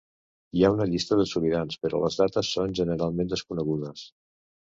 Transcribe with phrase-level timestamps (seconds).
[0.59, 4.09] Hi ha una llista de sobirans però les dates són generalment desconegudes.